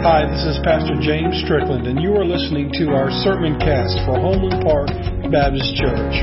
[0.00, 4.14] Hi, this is Pastor James Strickland, and you are listening to our sermon cast for
[4.14, 4.86] Homeland Park
[5.32, 6.14] Baptist Church.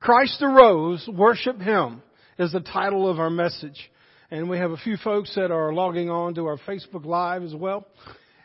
[0.00, 2.02] Christ arose, worship Him
[2.40, 3.88] is the title of our message.
[4.32, 7.54] And we have a few folks that are logging on to our Facebook Live as
[7.54, 7.86] well.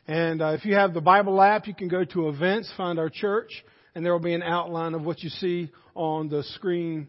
[0.08, 3.10] And uh, if you have the Bible app, you can go to events, find our
[3.10, 3.50] church,
[3.96, 7.08] and there will be an outline of what you see on the screen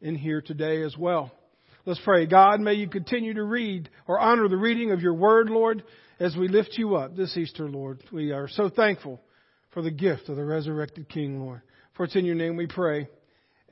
[0.00, 1.32] in here today as well.
[1.86, 2.26] Let's pray.
[2.26, 5.82] God, may you continue to read or honor the reading of your word, Lord,
[6.18, 8.02] as we lift you up this Easter, Lord.
[8.12, 9.20] We are so thankful
[9.72, 11.62] for the gift of the resurrected King, Lord.
[11.94, 13.08] For it's in your name we pray.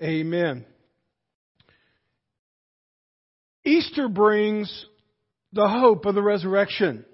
[0.02, 0.64] Amen.
[3.64, 4.86] Easter brings
[5.52, 7.04] the hope of the resurrection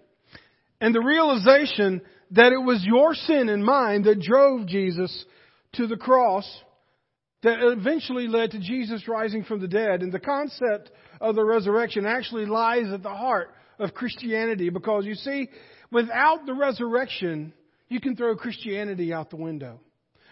[0.80, 5.24] and the realization that it was your sin and mine that drove Jesus
[5.72, 6.48] to the cross
[7.44, 10.02] that eventually led to Jesus rising from the dead.
[10.02, 10.90] And the concept
[11.20, 15.48] of the resurrection actually lies at the heart of Christianity because you see,
[15.92, 17.52] without the resurrection,
[17.88, 19.78] you can throw Christianity out the window.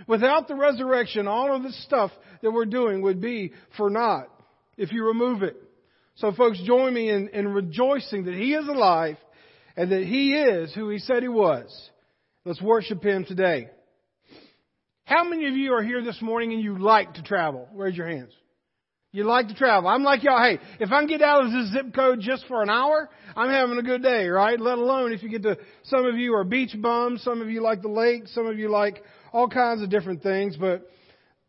[0.09, 2.11] Without the resurrection, all of this stuff
[2.43, 4.29] that we're doing would be for naught
[4.77, 5.57] if you remove it.
[6.17, 9.17] So folks, join me in, in rejoicing that He is alive
[9.77, 11.91] and that He is who He said He was.
[12.45, 13.69] Let's worship Him today.
[15.05, 17.69] How many of you are here this morning and you like to travel?
[17.75, 18.33] Raise your hands.
[19.13, 19.91] You like to travel.
[19.91, 22.63] I'm like y'all, hey, if I can get out of this zip code just for
[22.63, 24.59] an hour, I'm having a good day, right?
[24.59, 27.61] Let alone if you get to, some of you are beach bums, some of you
[27.61, 30.91] like the lake, some of you like all kinds of different things, but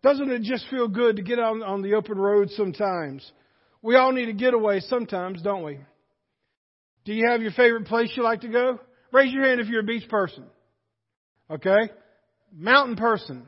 [0.01, 3.31] doesn't it just feel good to get on, on the open road sometimes?
[3.81, 5.79] We all need a getaway sometimes, don't we?
[7.05, 8.79] Do you have your favorite place you like to go?
[9.13, 10.43] Raise your hand if you're a beach person.
[11.49, 11.89] Okay?
[12.55, 13.47] Mountain person.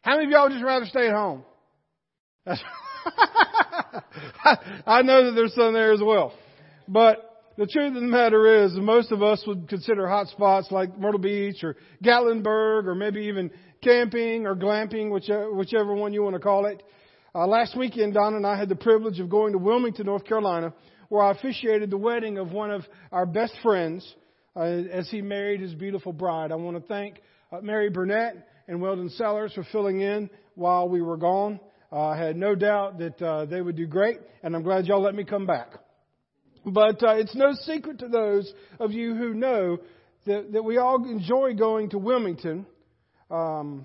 [0.00, 1.44] How many of y'all would just rather stay at home?
[4.86, 6.32] I know that there's some there as well.
[6.88, 10.98] But the truth of the matter is, most of us would consider hot spots like
[10.98, 13.50] Myrtle Beach or Gatlinburg or maybe even
[13.82, 16.82] camping or glamping, whichever, one you want to call it.
[17.34, 20.72] Uh, last weekend, Don and I had the privilege of going to Wilmington, North Carolina,
[21.08, 24.06] where I officiated the wedding of one of our best friends
[24.56, 26.52] uh, as he married his beautiful bride.
[26.52, 27.20] I want to thank
[27.52, 31.60] uh, Mary Burnett and Weldon Sellers for filling in while we were gone.
[31.92, 35.02] Uh, I had no doubt that uh, they would do great, and I'm glad y'all
[35.02, 35.72] let me come back.
[36.64, 39.78] But uh, it's no secret to those of you who know
[40.26, 42.66] that, that we all enjoy going to Wilmington.
[43.30, 43.84] Um,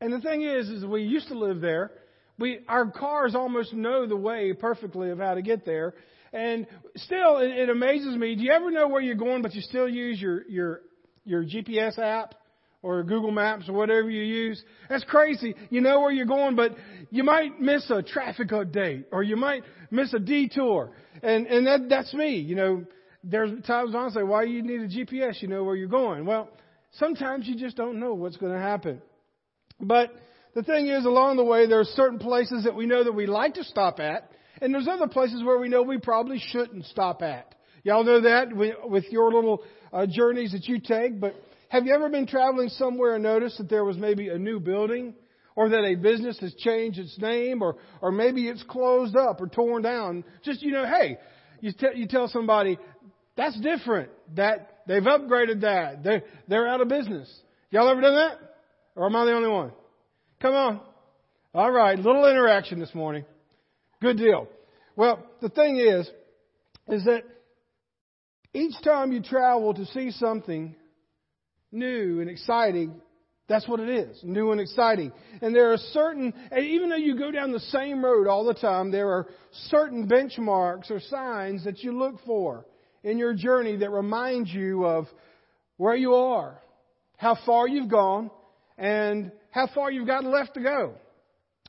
[0.00, 1.90] and the thing is, is we used to live there.
[2.38, 5.94] We our cars almost know the way perfectly of how to get there.
[6.32, 6.66] And
[6.96, 8.36] still, it, it amazes me.
[8.36, 10.80] Do you ever know where you're going, but you still use your your
[11.24, 12.34] your GPS app?
[12.82, 14.62] Or Google Maps or whatever you use.
[14.88, 15.54] That's crazy.
[15.68, 16.74] You know where you're going, but
[17.10, 20.90] you might miss a traffic update or you might miss a detour.
[21.22, 22.36] And, and that, that's me.
[22.36, 22.84] You know,
[23.22, 25.42] there's times I say, why do you need a GPS?
[25.42, 26.24] You know where you're going.
[26.24, 26.48] Well,
[26.92, 29.02] sometimes you just don't know what's going to happen.
[29.78, 30.10] But
[30.54, 33.26] the thing is, along the way, there are certain places that we know that we
[33.26, 34.30] like to stop at,
[34.60, 37.54] and there's other places where we know we probably shouldn't stop at.
[37.82, 39.62] Y'all know that with your little
[39.92, 41.34] uh, journeys that you take, but
[41.70, 45.14] have you ever been traveling somewhere and noticed that there was maybe a new building?
[45.54, 47.62] Or that a business has changed its name?
[47.62, 50.24] Or, or maybe it's closed up or torn down?
[50.44, 51.18] Just, you know, hey,
[51.60, 52.76] you, t- you tell somebody,
[53.36, 54.10] that's different.
[54.34, 56.02] That, they've upgraded that.
[56.02, 57.32] They're, they're out of business.
[57.70, 58.38] Y'all ever done that?
[58.96, 59.70] Or am I the only one?
[60.42, 60.80] Come on.
[61.54, 63.24] All right, little interaction this morning.
[64.02, 64.48] Good deal.
[64.96, 66.10] Well, the thing is,
[66.88, 67.22] is that
[68.52, 70.74] each time you travel to see something,
[71.72, 73.00] new and exciting,
[73.48, 74.20] that's what it is.
[74.22, 75.12] New and exciting.
[75.42, 78.54] And there are certain, and even though you go down the same road all the
[78.54, 79.26] time, there are
[79.68, 82.64] certain benchmarks or signs that you look for
[83.02, 85.06] in your journey that remind you of
[85.78, 86.60] where you are,
[87.16, 88.30] how far you've gone,
[88.78, 90.94] and how far you've got left to go.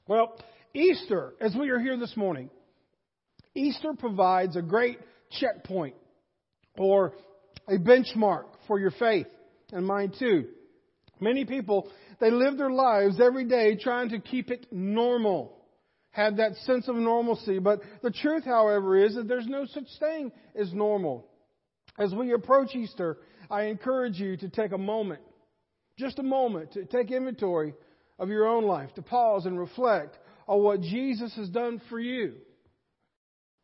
[0.07, 0.37] Well,
[0.75, 2.51] Easter, as we are here this morning,
[3.55, 4.99] Easter provides a great
[5.39, 5.95] checkpoint
[6.77, 7.13] or
[7.67, 9.27] a benchmark for your faith
[9.71, 10.47] and mine too.
[11.19, 11.89] Many people,
[12.19, 15.57] they live their lives every day trying to keep it normal,
[16.11, 17.59] have that sense of normalcy.
[17.59, 21.27] But the truth, however, is that there's no such thing as normal.
[21.99, 23.17] As we approach Easter,
[23.49, 25.21] I encourage you to take a moment,
[25.97, 27.73] just a moment, to take inventory
[28.17, 30.17] of your own life, to pause and reflect
[30.47, 32.33] on what Jesus has done for you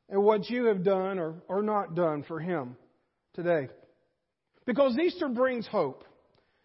[0.09, 2.75] and what you have done or, or not done for Him
[3.33, 3.69] today.
[4.67, 6.03] Because Easter brings hope.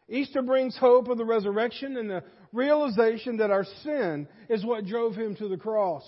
[0.09, 5.15] Easter brings hope of the resurrection and the realization that our sin is what drove
[5.15, 6.03] him to the cross.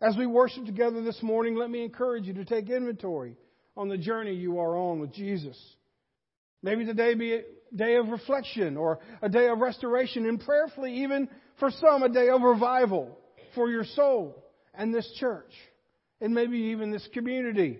[0.00, 3.36] As we worship together this morning, let me encourage you to take inventory
[3.74, 5.58] on the journey you are on with Jesus.
[6.62, 7.42] Maybe today be a
[7.74, 11.28] day of reflection or a day of restoration and prayerfully even
[11.58, 13.18] for some a day of revival
[13.54, 14.44] for your soul
[14.74, 15.52] and this church
[16.20, 17.78] and maybe even this community.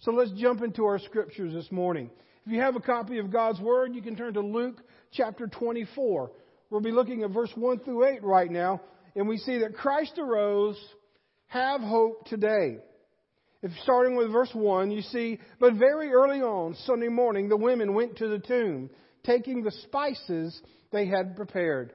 [0.00, 2.10] So let's jump into our scriptures this morning.
[2.46, 4.82] If you have a copy of God's Word, you can turn to Luke
[5.12, 6.30] chapter 24.
[6.68, 8.82] We'll be looking at verse 1 through 8 right now,
[9.16, 10.78] and we see that Christ arose,
[11.46, 12.78] have hope today.
[13.62, 17.94] If starting with verse 1, you see, but very early on, Sunday morning, the women
[17.94, 18.90] went to the tomb,
[19.24, 20.60] taking the spices
[20.92, 21.94] they had prepared.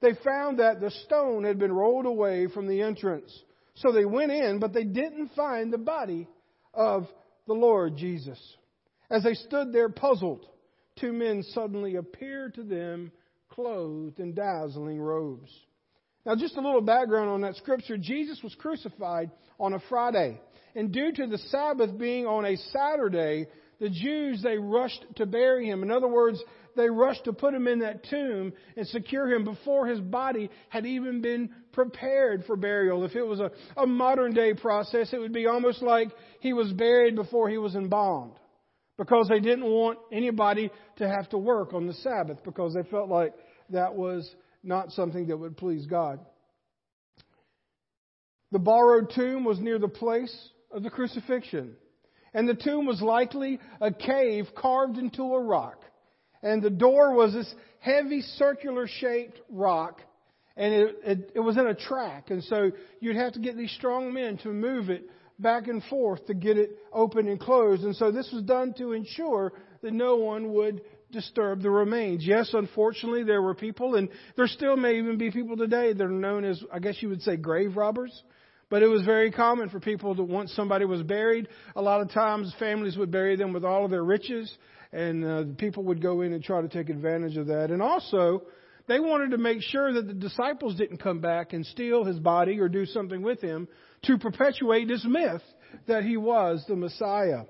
[0.00, 3.36] They found that the stone had been rolled away from the entrance.
[3.74, 6.28] So they went in, but they didn't find the body
[6.72, 7.08] of
[7.48, 8.38] the Lord Jesus.
[9.10, 10.46] As they stood there puzzled,
[10.96, 13.10] two men suddenly appeared to them
[13.48, 15.50] clothed in dazzling robes.
[16.24, 17.96] Now, just a little background on that scripture.
[17.96, 20.40] Jesus was crucified on a Friday.
[20.76, 23.46] And due to the Sabbath being on a Saturday,
[23.80, 25.82] the Jews, they rushed to bury him.
[25.82, 26.40] In other words,
[26.76, 30.86] they rushed to put him in that tomb and secure him before his body had
[30.86, 33.04] even been prepared for burial.
[33.04, 36.10] If it was a, a modern day process, it would be almost like
[36.40, 38.34] he was buried before he was embalmed.
[39.00, 43.08] Because they didn't want anybody to have to work on the Sabbath because they felt
[43.08, 43.32] like
[43.70, 44.30] that was
[44.62, 46.20] not something that would please God.
[48.52, 50.36] The borrowed tomb was near the place
[50.70, 51.76] of the crucifixion.
[52.34, 55.82] And the tomb was likely a cave carved into a rock.
[56.42, 60.02] And the door was this heavy circular shaped rock.
[60.58, 62.28] And it, it, it was in a track.
[62.28, 62.70] And so
[63.00, 65.08] you'd have to get these strong men to move it
[65.40, 67.82] back and forth to get it open and closed.
[67.82, 69.52] And so this was done to ensure
[69.82, 72.24] that no one would disturb the remains.
[72.24, 76.08] Yes, unfortunately, there were people, and there still may even be people today that are
[76.08, 78.22] known as, I guess you would say, grave robbers.
[78.68, 82.12] But it was very common for people to once somebody was buried, a lot of
[82.12, 84.56] times families would bury them with all of their riches,
[84.92, 87.70] and uh, people would go in and try to take advantage of that.
[87.72, 88.42] And also,
[88.86, 92.60] they wanted to make sure that the disciples didn't come back and steal his body
[92.60, 93.66] or do something with him
[94.04, 95.42] to perpetuate this myth
[95.86, 97.44] that he was the Messiah.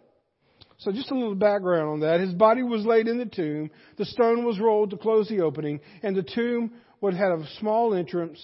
[0.79, 2.21] So just a little background on that.
[2.21, 3.71] His body was laid in the tomb.
[3.99, 7.95] The stone was rolled to close the opening, and the tomb would have a small
[7.95, 8.41] entrance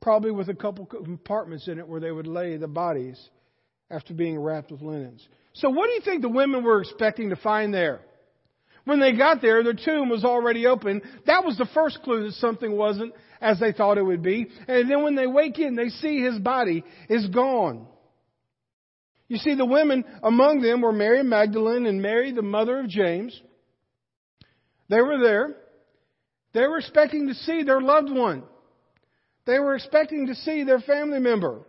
[0.00, 3.18] probably with a couple compartments in it where they would lay the bodies
[3.90, 5.26] after being wrapped with linens.
[5.54, 8.00] So what do you think the women were expecting to find there?
[8.84, 11.00] When they got there, the tomb was already open.
[11.26, 13.14] That was the first clue that something wasn't
[13.44, 14.48] as they thought it would be.
[14.66, 17.86] And then when they wake in, they see his body is gone.
[19.28, 23.40] You see, the women among them were Mary Magdalene and Mary, the mother of James.
[24.88, 25.56] They were there.
[26.54, 28.44] They were expecting to see their loved one.
[29.46, 31.62] They were expecting to see their family member.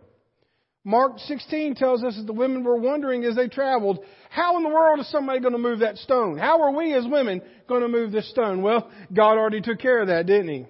[0.84, 3.98] Mark 16 tells us that the women were wondering as they traveled,
[4.30, 6.38] how in the world is somebody going to move that stone?
[6.38, 8.62] How are we as women going to move this stone?
[8.62, 10.66] Well, God already took care of that, didn't He?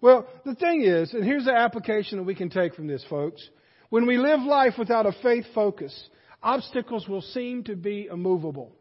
[0.00, 3.48] Well, the thing is, and here's the application that we can take from this, folks.
[3.90, 6.08] When we live life without a faith focus,
[6.42, 8.72] obstacles will seem to be immovable.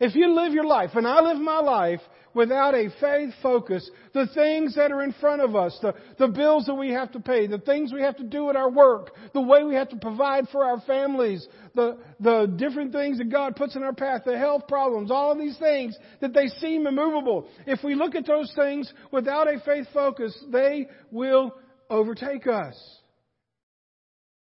[0.00, 2.00] If you live your life, and I live my life
[2.34, 6.66] without a faith focus, the things that are in front of us, the, the bills
[6.66, 9.40] that we have to pay, the things we have to do at our work, the
[9.40, 13.76] way we have to provide for our families, the, the different things that God puts
[13.76, 17.46] in our path, the health problems, all of these things that they seem immovable.
[17.66, 21.54] If we look at those things without a faith focus, they will
[21.88, 22.74] overtake us.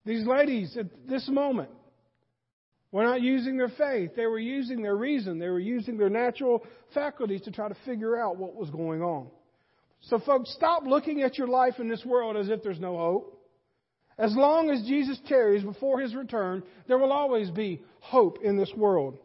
[0.05, 1.71] These ladies at this moment,
[2.91, 4.13] were not using their faith.
[4.17, 5.39] They were using their reason.
[5.39, 6.65] They were using their natural
[6.95, 9.29] faculties to try to figure out what was going on.
[10.03, 13.35] So, folks, stop looking at your life in this world as if there's no hope.
[14.17, 18.73] As long as Jesus tarries before his return, there will always be hope in this
[18.77, 19.19] world.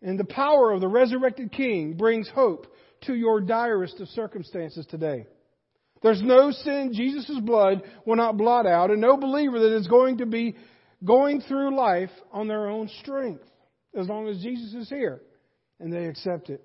[0.00, 2.66] And the power of the resurrected King brings hope
[3.02, 5.26] to your direst of circumstances today.
[6.02, 10.18] There's no sin Jesus' blood will not blot out, and no believer that is going
[10.18, 10.56] to be
[11.04, 13.44] going through life on their own strength
[13.98, 15.20] as long as Jesus is here
[15.80, 16.62] and they accept it.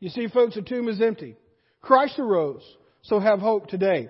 [0.00, 1.36] You see, folks, the tomb is empty.
[1.80, 2.62] Christ arose,
[3.02, 4.08] so have hope today.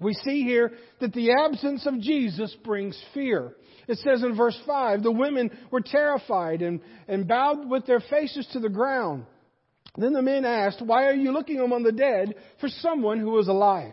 [0.00, 3.54] We see here that the absence of Jesus brings fear.
[3.88, 8.46] It says in verse 5 the women were terrified and, and bowed with their faces
[8.52, 9.26] to the ground.
[9.96, 13.48] Then the men asked, Why are you looking among the dead for someone who is
[13.48, 13.92] alive?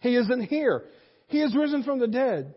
[0.00, 0.84] He isn't here.
[1.28, 2.54] He has risen from the dead.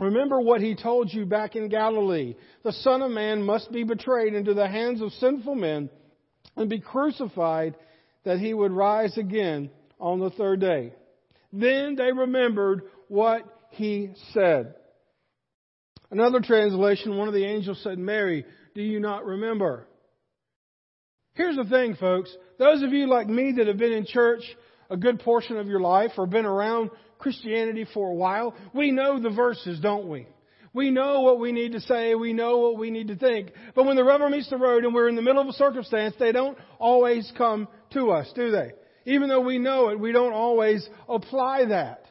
[0.00, 2.34] Remember what he told you back in Galilee.
[2.64, 5.88] The Son of Man must be betrayed into the hands of sinful men
[6.56, 7.76] and be crucified
[8.24, 9.70] that he would rise again
[10.00, 10.92] on the third day.
[11.52, 14.74] Then they remembered what he said.
[16.10, 19.86] Another translation, one of the angels said, Mary, do you not remember?
[21.34, 22.34] Here's the thing, folks.
[22.58, 24.42] Those of you like me that have been in church
[24.90, 26.90] a good portion of your life or been around
[27.24, 30.28] Christianity for a while, we know the verses, don't we?
[30.74, 32.14] We know what we need to say.
[32.14, 33.52] We know what we need to think.
[33.74, 36.14] But when the rubber meets the road and we're in the middle of a circumstance,
[36.18, 38.72] they don't always come to us, do they?
[39.06, 42.04] Even though we know it, we don't always apply that.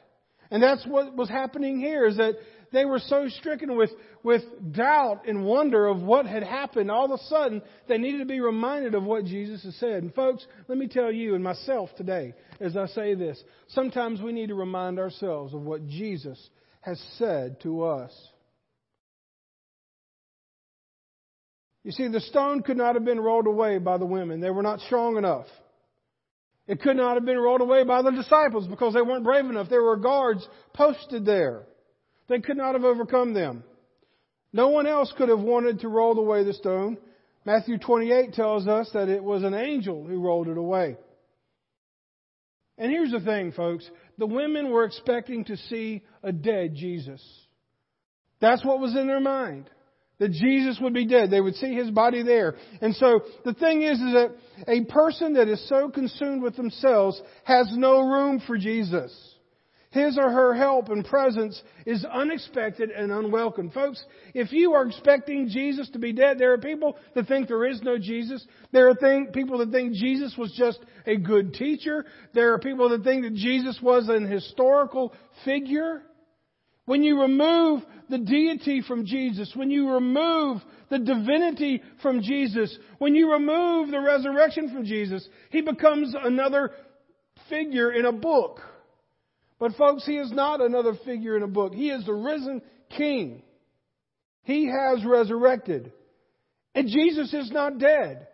[0.50, 2.34] And that's what was happening here is that
[2.74, 3.92] they were so stricken with,
[4.24, 4.42] with
[4.74, 6.92] doubt and wonder of what had happened.
[6.92, 10.03] All of a sudden, they needed to be reminded of what Jesus has said.
[10.03, 14.34] And folks, let me tell you and myself today, as I say this, sometimes we
[14.34, 16.50] need to remind ourselves of what Jesus
[16.82, 18.12] has said to us.
[21.84, 24.39] You see, the stone could not have been rolled away by the women.
[24.39, 25.46] They were not strong enough.
[26.65, 29.70] It could not have been rolled away by the disciples because they weren't brave enough.
[29.70, 31.63] There were guards posted there.
[32.34, 33.63] They could not have overcome them.
[34.52, 36.98] No one else could have wanted to roll away the stone.
[37.46, 40.98] Matthew 28 tells us that it was an angel who rolled it away.
[42.80, 43.88] And here's the thing, folks.
[44.18, 47.22] The women were expecting to see a dead Jesus.
[48.42, 49.70] That's what was in their mind
[50.18, 51.30] that Jesus would be dead.
[51.30, 52.56] They would see his body there.
[52.82, 54.32] And so the thing is, is that
[54.68, 59.33] a person that is so consumed with themselves has no room for Jesus.
[59.94, 63.70] His or her help and presence is unexpected and unwelcome.
[63.70, 67.64] Folks, if you are expecting Jesus to be dead, there are people that think there
[67.66, 68.44] is no Jesus.
[68.72, 72.06] There are people that think Jesus was just a good teacher.
[72.34, 75.14] There are people that think that Jesus was an historical
[75.46, 76.02] figure.
[76.86, 83.14] When you remove the deity from Jesus, when you remove the divinity from Jesus, when
[83.14, 86.72] you remove the resurrection from Jesus, he becomes another
[87.48, 88.60] figure in a book.
[89.63, 91.74] But folks, he is not another figure in a book.
[91.74, 92.62] He is the risen
[92.98, 93.43] king.
[94.41, 95.93] He has resurrected.
[96.75, 98.27] And Jesus is not dead.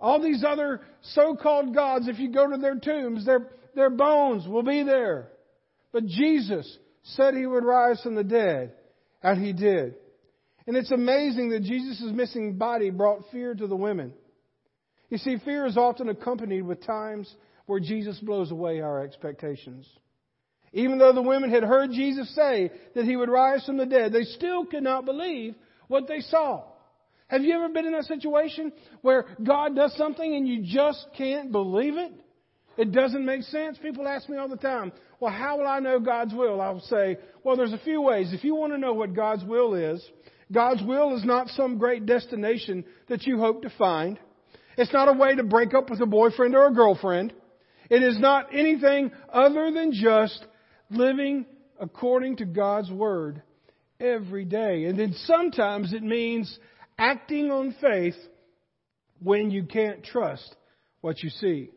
[0.00, 4.62] All these other so-called gods, if you go to their tombs, their, their bones will
[4.62, 5.28] be there.
[5.92, 8.72] But Jesus said he would rise from the dead,
[9.22, 9.96] and he did.
[10.66, 14.14] And it's amazing that Jesus' missing body brought fear to the women.
[15.10, 17.30] You see, fear is often accompanied with times
[17.66, 19.86] where Jesus blows away our expectations.
[20.72, 24.12] Even though the women had heard Jesus say that he would rise from the dead,
[24.12, 25.54] they still could not believe
[25.88, 26.64] what they saw.
[27.28, 31.52] Have you ever been in a situation where God does something and you just can't
[31.52, 32.12] believe it?
[32.76, 33.78] It doesn't make sense.
[33.78, 36.60] People ask me all the time, well, how will I know God's will?
[36.60, 38.32] I'll say, well, there's a few ways.
[38.32, 40.02] If you want to know what God's will is,
[40.50, 44.18] God's will is not some great destination that you hope to find.
[44.76, 47.34] It's not a way to break up with a boyfriend or a girlfriend.
[47.90, 50.44] It is not anything other than just
[50.92, 51.46] living
[51.80, 53.42] according to God's Word
[54.00, 54.84] every day.
[54.84, 56.58] And then sometimes it means
[56.98, 58.16] acting on faith
[59.20, 60.56] when you can't trust
[61.00, 61.70] what you see.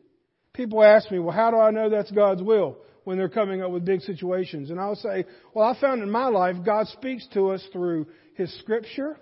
[0.54, 3.72] People ask me, well, how do I know that's God's will when they're coming up
[3.72, 4.70] with big situations?
[4.70, 8.54] And I'll say, well, I found in my life God speaks to us through His
[8.60, 9.18] Scripture,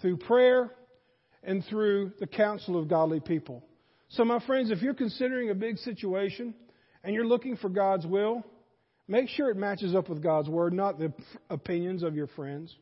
[0.00, 0.72] through prayer,
[1.42, 3.62] and through the counsel of godly people.
[4.08, 6.54] So, my friends, if you're considering a big situation
[7.04, 8.44] and you're looking for God's will,
[9.08, 11.12] make sure it matches up with God's Word, not the
[11.50, 12.74] opinions of your friends,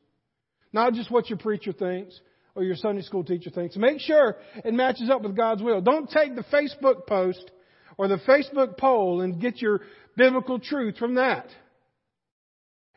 [0.72, 2.18] not just what your preacher thinks
[2.54, 3.76] or your Sunday school teacher thinks.
[3.76, 5.80] Make sure it matches up with God's will.
[5.80, 7.50] Don't take the Facebook post
[7.96, 9.80] or the Facebook poll and get your
[10.16, 11.46] biblical truth from that.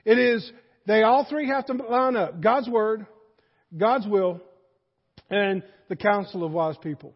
[0.06, 0.50] It is,
[0.86, 2.42] they all three have to line up.
[2.42, 3.06] God's Word,
[3.76, 4.42] God's will,
[5.30, 7.14] and the counsel of wise people.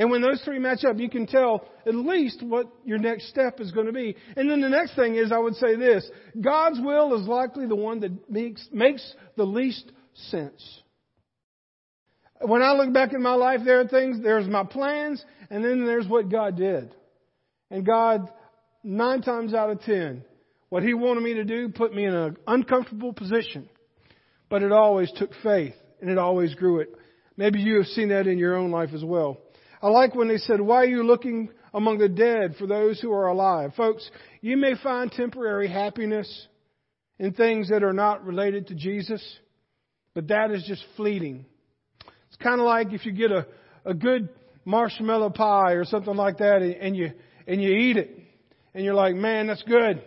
[0.00, 3.60] And when those three match up, you can tell at least what your next step
[3.60, 4.16] is going to be.
[4.34, 7.76] And then the next thing is, I would say this God's will is likely the
[7.76, 10.80] one that makes, makes the least sense.
[12.40, 15.84] When I look back in my life, there are things, there's my plans, and then
[15.84, 16.94] there's what God did.
[17.70, 18.26] And God,
[18.82, 20.24] nine times out of ten,
[20.70, 23.68] what He wanted me to do put me in an uncomfortable position.
[24.48, 26.88] But it always took faith, and it always grew it.
[27.36, 29.36] Maybe you have seen that in your own life as well.
[29.82, 33.12] I like when they said, Why are you looking among the dead for those who
[33.12, 33.74] are alive?
[33.76, 34.08] Folks,
[34.40, 36.46] you may find temporary happiness
[37.18, 39.22] in things that are not related to Jesus,
[40.14, 41.44] but that is just fleeting.
[42.28, 43.46] It's kind of like if you get a,
[43.84, 44.28] a good
[44.64, 47.12] marshmallow pie or something like that and you,
[47.46, 48.10] and you eat it
[48.74, 50.02] and you're like, man, that's good.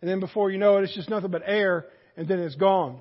[0.00, 3.00] And then before you know it, it's just nothing but air and then it's gone.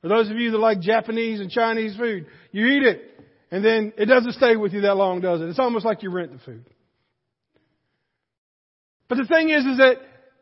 [0.00, 3.11] For those of you that like Japanese and Chinese food, you eat it
[3.52, 5.48] and then it doesn't stay with you that long, does it?
[5.50, 6.64] It's almost like you rent the food.
[9.10, 9.96] But the thing is, is that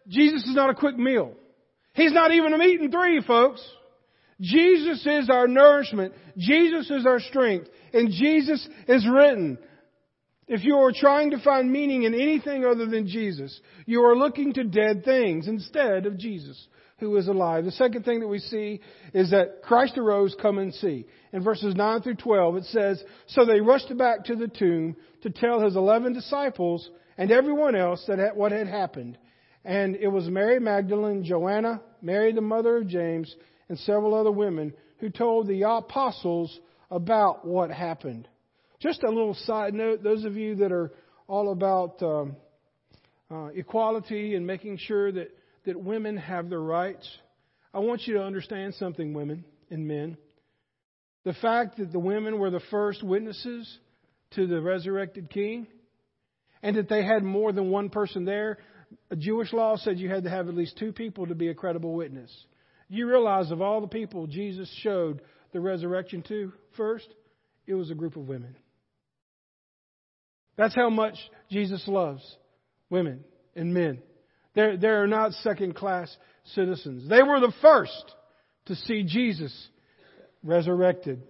[0.07, 1.33] Jesus is not a quick meal.
[1.95, 3.69] He's not even a meat and three, folks.
[4.41, 6.15] Jesus is our nourishment.
[6.39, 7.69] Jesus is our strength.
[7.93, 9.59] And Jesus is written.
[10.47, 14.53] If you are trying to find meaning in anything other than Jesus, you are looking
[14.53, 16.65] to dead things instead of Jesus
[17.01, 17.65] who is alive.
[17.65, 18.81] The second thing that we see
[19.13, 21.07] is that Christ arose, come and see.
[21.33, 25.31] In verses 9 through 12, it says, So they rushed back to the tomb to
[25.31, 29.19] tell his eleven disciples and everyone else that what had happened.
[29.65, 33.35] And it was Mary Magdalene, Joanna, Mary the mother of James,
[33.69, 36.59] and several other women who told the apostles
[36.91, 38.29] about what happened.
[38.81, 40.93] Just a little side note, those of you that are
[41.29, 42.37] all about um,
[43.31, 45.31] uh, equality and making sure that,
[45.65, 47.09] that women have their rights,
[47.73, 50.17] I want you to understand something, women and men.
[51.25, 53.79] The fact that the women were the first witnesses
[54.33, 55.67] to the resurrected king
[56.63, 58.59] and that they had more than one person there.
[59.11, 61.55] A Jewish law said you had to have at least two people to be a
[61.55, 62.31] credible witness.
[62.89, 65.21] You realize of all the people Jesus showed
[65.53, 67.09] the resurrection to first,
[67.67, 68.57] it was a group of women.
[70.57, 71.15] That's how much
[71.51, 72.23] Jesus loves
[72.91, 73.25] women
[73.55, 74.03] and men.
[74.55, 76.15] They're, they're not second class
[76.55, 77.09] citizens.
[77.09, 78.15] They were the first
[78.67, 79.53] to see Jesus
[80.43, 81.23] resurrected.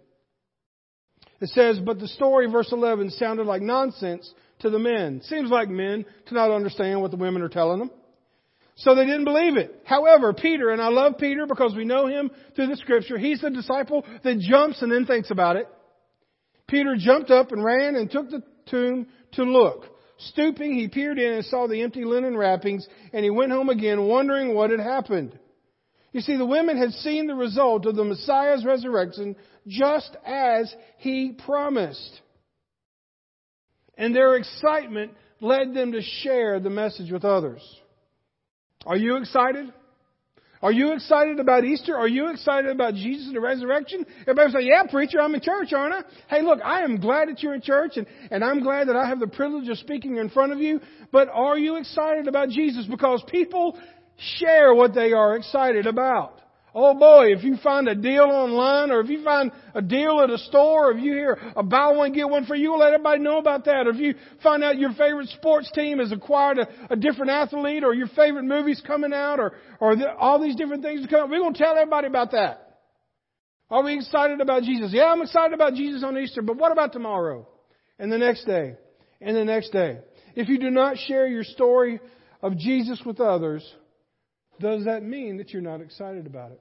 [1.40, 5.22] It says, but the story, verse 11, sounded like nonsense to the men.
[5.24, 7.90] Seems like men to not understand what the women are telling them.
[8.76, 9.82] So they didn't believe it.
[9.84, 13.50] However, Peter, and I love Peter because we know him through the scripture, he's the
[13.50, 15.68] disciple that jumps and then thinks about it.
[16.66, 19.84] Peter jumped up and ran and took the tomb to look.
[20.26, 24.06] Stooping, he peered in and saw the empty linen wrappings, and he went home again
[24.06, 25.38] wondering what had happened.
[26.12, 29.36] You see, the women had seen the result of the Messiah's resurrection
[29.66, 32.20] just as he promised.
[33.96, 37.62] And their excitement led them to share the message with others.
[38.84, 39.72] Are you excited?
[40.62, 41.96] Are you excited about Easter?
[41.96, 44.04] Are you excited about Jesus and the resurrection?
[44.22, 46.02] Everybody's like, yeah, preacher, I'm in church, aren't I?
[46.28, 49.08] Hey, look, I am glad that you're in church and, and I'm glad that I
[49.08, 50.80] have the privilege of speaking in front of you.
[51.12, 52.84] But are you excited about Jesus?
[52.84, 53.78] Because people
[54.18, 56.39] share what they are excited about.
[56.72, 60.30] Oh boy, if you find a deal online or if you find a deal at
[60.30, 63.20] a store or if you hear a buy one get one for you, let everybody
[63.20, 63.88] know about that.
[63.88, 67.82] Or if you find out your favorite sports team has acquired a, a different athlete
[67.82, 71.40] or your favorite movie's coming out or, or the, all these different things come we're
[71.40, 72.78] going to tell everybody about that.
[73.68, 74.90] Are we excited about Jesus?
[74.92, 77.48] Yeah, I'm excited about Jesus on Easter, but what about tomorrow?
[77.98, 78.74] And the next day?
[79.20, 79.98] And the next day?
[80.34, 82.00] If you do not share your story
[82.42, 83.62] of Jesus with others,
[84.60, 86.60] does that mean that you're not excited about it?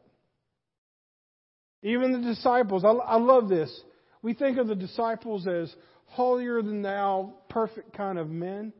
[1.83, 3.81] Even the disciples, I, I love this.
[4.21, 5.73] We think of the disciples as
[6.05, 8.73] holier than thou, perfect kind of men.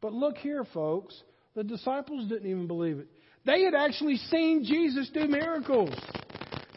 [0.00, 1.14] But look here, folks.
[1.54, 3.08] The disciples didn't even believe it.
[3.44, 5.94] They had actually seen Jesus do miracles.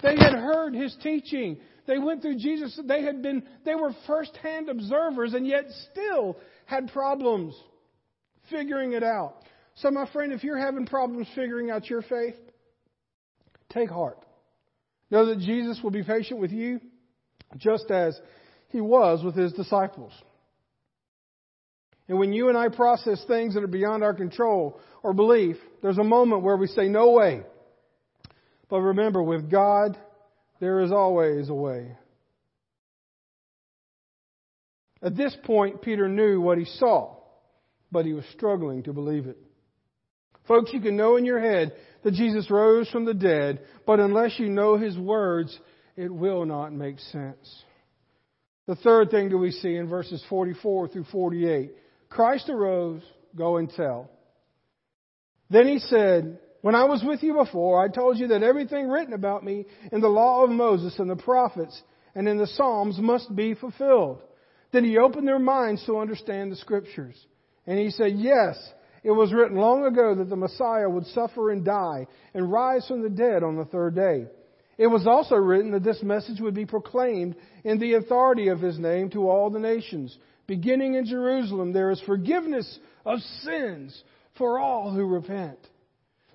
[0.02, 1.58] They had heard his teaching.
[1.88, 2.80] They went through Jesus.
[2.86, 7.56] They had been, they were first-hand observers and yet still had problems
[8.50, 9.43] figuring it out.
[9.76, 12.36] So, my friend, if you're having problems figuring out your faith,
[13.70, 14.24] take heart.
[15.10, 16.80] Know that Jesus will be patient with you
[17.58, 18.20] just as
[18.70, 20.12] he was with his disciples.
[22.08, 25.98] And when you and I process things that are beyond our control or belief, there's
[25.98, 27.44] a moment where we say, No way.
[28.70, 29.98] But remember, with God,
[30.60, 31.96] there is always a way.
[35.02, 37.18] At this point, Peter knew what he saw,
[37.92, 39.38] but he was struggling to believe it.
[40.48, 44.38] Folks, you can know in your head that Jesus rose from the dead, but unless
[44.38, 45.58] you know his words,
[45.96, 47.64] it will not make sense.
[48.68, 51.72] The third thing that we see in verses 44 through 48
[52.10, 53.02] Christ arose,
[53.36, 54.12] go and tell.
[55.50, 59.14] Then he said, When I was with you before, I told you that everything written
[59.14, 61.82] about me in the law of Moses and the prophets
[62.14, 64.22] and in the Psalms must be fulfilled.
[64.72, 67.16] Then he opened their minds to understand the scriptures.
[67.66, 68.58] And he said, Yes,
[69.04, 73.02] it was written long ago that the Messiah would suffer and die and rise from
[73.02, 74.28] the dead on the third day.
[74.78, 78.80] It was also written that this message would be proclaimed in the authority of his
[78.80, 80.18] name to all the nations.
[80.48, 84.04] Beginning in Jerusalem, there is forgiveness of sins
[84.38, 85.60] for all who repent.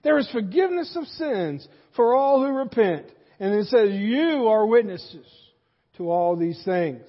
[0.05, 3.07] There is forgiveness of sins for all who repent.
[3.41, 5.27] And it says, You are witnesses
[5.97, 7.03] to all these things.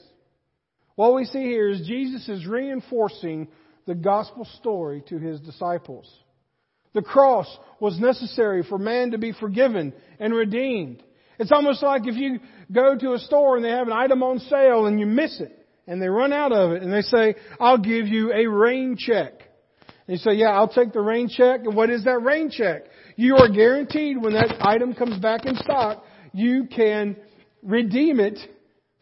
[0.95, 3.47] What we see here is Jesus is reinforcing
[3.89, 6.07] the gospel story to his disciples.
[6.93, 7.47] The cross
[7.79, 11.01] was necessary for man to be forgiven and redeemed.
[11.39, 12.39] It's almost like if you
[12.71, 15.65] go to a store and they have an item on sale and you miss it
[15.87, 19.33] and they run out of it and they say, I'll give you a rain check.
[20.07, 21.61] And you say, yeah, I'll take the rain check.
[21.63, 22.83] And what is that rain check?
[23.15, 27.15] You are guaranteed when that item comes back in stock, you can
[27.63, 28.37] redeem it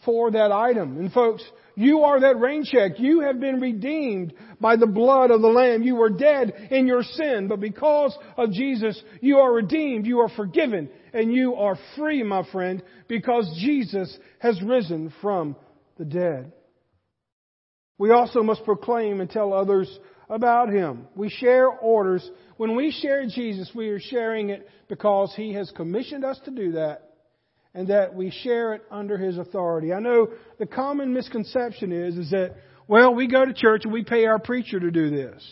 [0.05, 0.97] for that item.
[0.97, 1.43] And folks,
[1.77, 2.93] you are that rain check.
[2.97, 5.83] You have been redeemed by the blood of the Lamb.
[5.83, 10.29] You were dead in your sin, but because of Jesus, you are redeemed, you are
[10.29, 15.55] forgiven, and you are free, my friend, because Jesus has risen from
[15.99, 16.51] the dead.
[17.99, 19.87] We also must proclaim and tell others
[20.31, 21.07] about Him.
[21.15, 22.27] We share orders.
[22.57, 26.71] When we share Jesus, we are sharing it because He has commissioned us to do
[26.71, 27.06] that
[27.77, 29.93] and that we share it under His authority.
[29.93, 32.55] I know the common misconception is, is that,
[32.87, 35.47] well, we go to church and we pay our preacher to do this.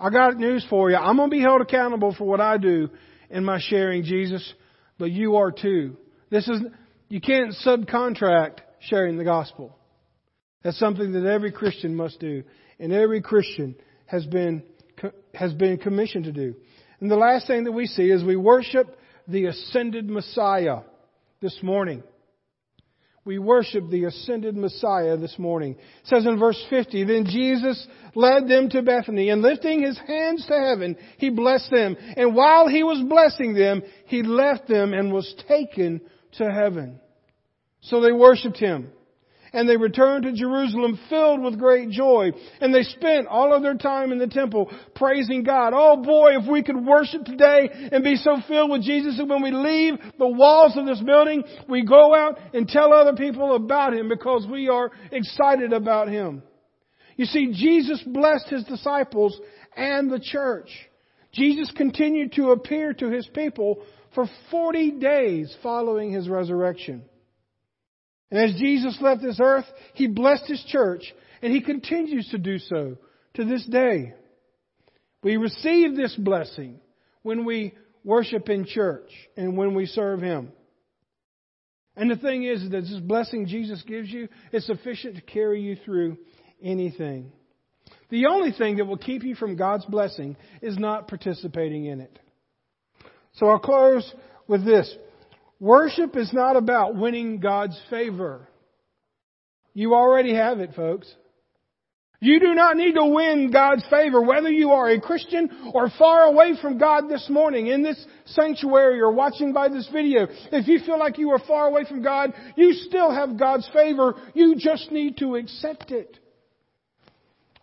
[0.00, 0.96] I got news for you.
[0.96, 2.88] I'm going to be held accountable for what I do
[3.28, 4.54] in my sharing Jesus,
[4.98, 5.98] but you are too.
[6.30, 6.62] This is,
[7.10, 9.76] you can't subcontract sharing the gospel.
[10.62, 12.42] That's something that every Christian must do,
[12.80, 13.74] and every Christian
[14.06, 14.62] has been,
[15.34, 16.54] has been commissioned to do.
[17.00, 18.96] And the last thing that we see is we worship
[19.28, 20.80] the ascended Messiah
[21.40, 22.02] this morning.
[23.24, 25.72] We worship the ascended Messiah this morning.
[25.72, 30.46] It says in verse 50, Then Jesus led them to Bethany, and lifting his hands
[30.46, 31.96] to heaven, he blessed them.
[32.16, 36.00] And while he was blessing them, he left them and was taken
[36.38, 37.00] to heaven.
[37.80, 38.92] So they worshiped him
[39.56, 42.30] and they returned to Jerusalem filled with great joy.
[42.60, 45.72] And they spent all of their time in the temple praising God.
[45.74, 49.42] Oh boy, if we could worship today and be so filled with Jesus that when
[49.42, 53.94] we leave the walls of this building, we go out and tell other people about
[53.94, 56.42] Him because we are excited about Him.
[57.16, 59.40] You see, Jesus blessed His disciples
[59.74, 60.68] and the church.
[61.32, 63.82] Jesus continued to appear to His people
[64.14, 67.04] for 40 days following His resurrection.
[68.30, 71.02] And as Jesus left this earth, He blessed His church,
[71.42, 72.96] and He continues to do so
[73.34, 74.14] to this day.
[75.22, 76.80] We receive this blessing
[77.22, 80.52] when we worship in church and when we serve Him.
[81.96, 85.76] And the thing is that this blessing Jesus gives you is sufficient to carry you
[85.84, 86.18] through
[86.62, 87.32] anything.
[88.10, 92.18] The only thing that will keep you from God's blessing is not participating in it.
[93.34, 94.14] So I'll close
[94.46, 94.94] with this.
[95.58, 98.48] Worship is not about winning God's favor.
[99.72, 101.12] You already have it, folks.
[102.18, 106.22] You do not need to win God's favor, whether you are a Christian or far
[106.22, 110.26] away from God this morning in this sanctuary or watching by this video.
[110.50, 114.14] If you feel like you are far away from God, you still have God's favor.
[114.34, 116.18] You just need to accept it.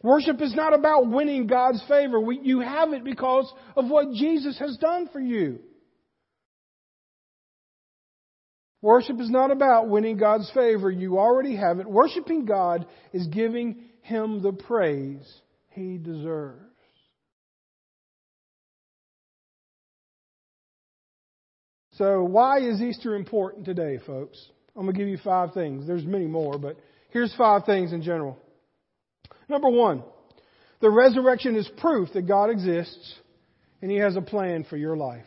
[0.03, 2.19] Worship is not about winning God's favor.
[2.31, 5.59] you have it because of what Jesus has done for you.
[8.83, 10.91] Worship is not about winning God's favor.
[10.91, 11.89] You already have it.
[11.89, 15.25] Worshiping God is giving Him the praise
[15.69, 16.59] He deserves.
[21.93, 24.37] So, why is Easter important today, folks?
[24.75, 25.87] I'm going to give you five things.
[25.87, 26.75] There's many more, but
[27.11, 28.37] here's five things in general.
[29.47, 30.03] Number one,
[30.81, 33.15] the resurrection is proof that God exists
[33.81, 35.23] and He has a plan for your life.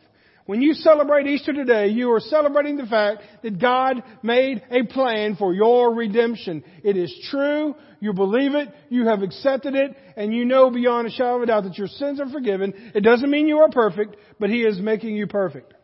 [0.46, 5.34] When you celebrate Easter today, you are celebrating the fact that God made a plan
[5.34, 6.62] for your redemption.
[6.84, 7.74] It is true.
[7.98, 8.68] You believe it.
[8.88, 9.96] You have accepted it.
[10.16, 12.92] And you know beyond a shadow of a doubt that your sins are forgiven.
[12.94, 15.74] It doesn't mean you are perfect, but He is making you perfect.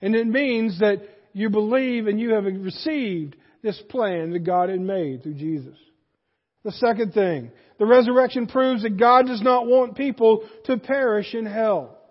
[0.00, 4.80] And it means that you believe and you have received this plan that God had
[4.80, 5.78] made through Jesus.
[6.64, 11.46] The second thing, the resurrection proves that God does not want people to perish in
[11.46, 12.01] hell.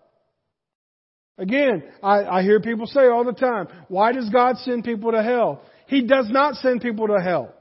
[1.38, 5.24] Again, I, I hear people say all the time, why does God send people to
[5.24, 5.64] hell?
[5.88, 7.54] He does not send people to hell.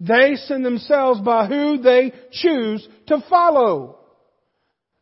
[0.00, 3.98] They send themselves by who they choose to follow.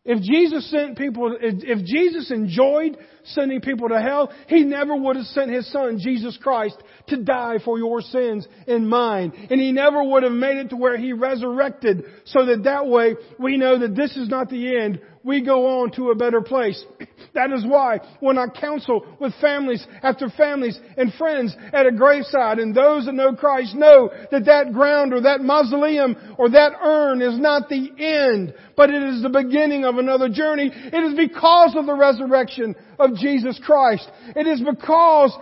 [0.05, 5.27] If Jesus sent people, if Jesus enjoyed sending people to hell, He never would have
[5.27, 6.77] sent His Son, Jesus Christ,
[7.09, 9.33] to die for your sins and mine.
[9.51, 13.17] And He never would have made it to where He resurrected so that that way
[13.39, 15.01] we know that this is not the end.
[15.25, 16.85] We go on to a better place.
[17.35, 22.59] That is why when I counsel with families after families and friends at a graveside
[22.59, 27.23] and those that know Christ know that that ground or that mausoleum or that urn
[27.23, 30.71] is not the end, but it is the beginning of another journey.
[30.75, 34.09] It is because of the resurrection of Jesus Christ.
[34.37, 35.37] It is because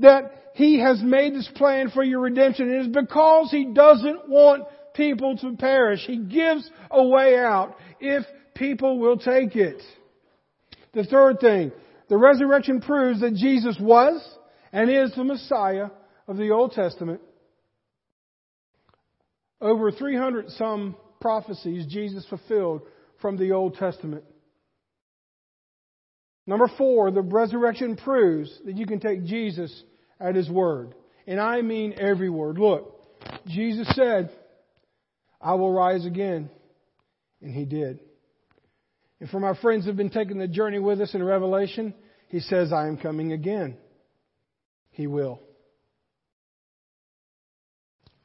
[0.00, 2.72] that He has made this plan for your redemption.
[2.72, 6.00] It is because He doesn't want people to perish.
[6.06, 9.82] He gives a way out if people will take it.
[10.92, 11.72] The third thing,
[12.08, 14.20] the resurrection proves that Jesus was
[14.72, 15.88] and is the Messiah
[16.26, 17.20] of the Old Testament.
[19.60, 22.82] Over 300 some prophecies Jesus fulfilled
[23.20, 24.24] from the Old Testament.
[26.46, 29.82] Number four, the resurrection proves that you can take Jesus
[30.18, 30.94] at His word.
[31.26, 32.58] And I mean every word.
[32.58, 32.96] Look,
[33.46, 34.30] Jesus said,
[35.40, 36.50] I will rise again.
[37.40, 38.00] And He did.
[39.20, 41.94] And for my friends who have been taking the journey with us in Revelation,
[42.28, 43.76] He says, I am coming again.
[44.90, 45.40] He will.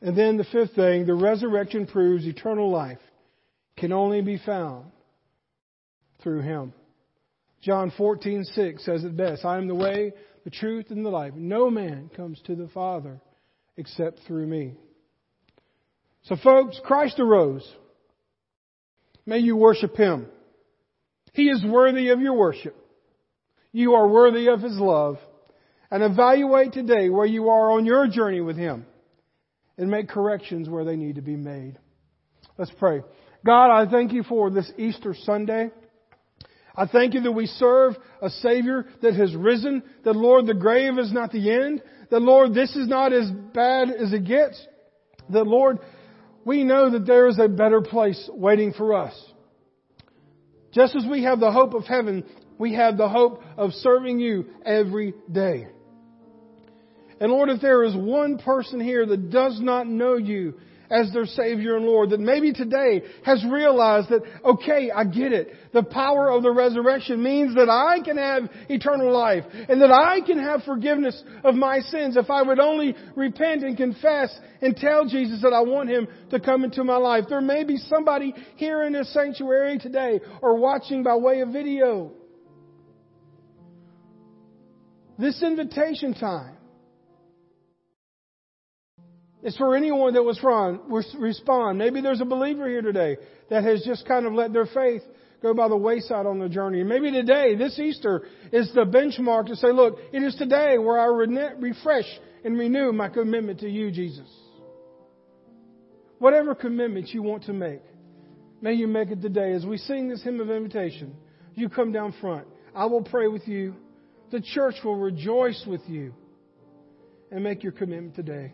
[0.01, 2.99] And then the fifth thing, the resurrection proves eternal life
[3.77, 4.91] can only be found
[6.21, 6.73] through Him.
[7.61, 10.13] John 14:6 says it best, I am the way,
[10.43, 11.33] the truth and the life.
[11.35, 13.19] No man comes to the Father
[13.77, 14.75] except through me.
[16.23, 17.67] So folks, Christ arose.
[19.25, 20.27] May you worship him.
[21.33, 22.75] He is worthy of your worship.
[23.71, 25.17] You are worthy of his love.
[25.91, 28.85] And evaluate today where you are on your journey with him
[29.77, 31.77] and make corrections where they need to be made.
[32.57, 33.01] Let's pray.
[33.45, 35.69] God, I thank you for this Easter Sunday.
[36.77, 40.97] I thank you that we serve a Savior that has risen, that Lord, the grave
[40.99, 44.65] is not the end, that Lord, this is not as bad as it gets,
[45.29, 45.79] that Lord,
[46.43, 49.13] we know that there is a better place waiting for us.
[50.73, 52.25] Just as we have the hope of heaven,
[52.57, 55.67] we have the hope of serving you every day.
[57.19, 60.55] And Lord, if there is one person here that does not know you
[60.89, 65.53] as their Savior and Lord that maybe today has realized that, okay, I get it.
[65.73, 70.21] The power of the resurrection means that I can have eternal life and that I
[70.21, 75.05] can have forgiveness of my sins if I would only repent and confess and tell
[75.05, 77.25] Jesus that I want Him to come into my life.
[77.29, 82.11] There may be somebody here in this sanctuary today or watching by way of video.
[85.17, 86.57] This invitation time
[89.45, 91.77] it's for anyone that was from, respond.
[91.77, 93.17] Maybe there's a believer here today
[93.51, 95.03] that has just kind of let their faith
[95.43, 96.83] go by the wayside on the journey.
[96.83, 101.05] Maybe today, this Easter, is the benchmark to say, look, it is today where I
[101.59, 102.07] refresh
[102.43, 104.27] and renew my commitment to you, Jesus.
[106.17, 107.83] Whatever commitment you want to make,
[108.61, 109.53] may you make it today.
[109.53, 111.15] As we sing this hymn of invitation,
[111.53, 112.47] you come down front.
[112.73, 113.75] I will pray with you.
[114.31, 116.15] The church will rejoice with you
[117.29, 118.53] and make your commitment today.